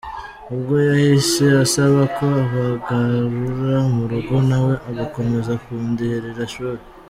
Ubwo 0.53 0.73
yahise 0.89 1.45
asaba 1.65 2.01
ko 2.15 2.25
bangarura 2.83 3.77
mu 3.93 4.03
rugo 4.11 4.35
nawe 4.49 4.73
agakomeza 4.89 5.51
kundihirira 5.63 6.41
ishuli. 6.49 6.83